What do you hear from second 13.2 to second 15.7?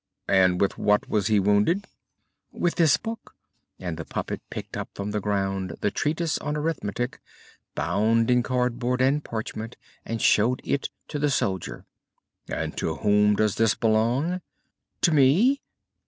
does this belong?" "To me."